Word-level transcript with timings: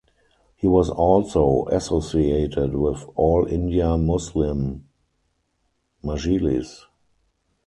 He 0.55 0.65
was 0.67 0.89
also 0.89 1.67
associated 1.67 2.73
with 2.73 3.05
All 3.13 3.45
India 3.45 3.95
Muslim 3.99 4.87
Majlis. 6.03 6.85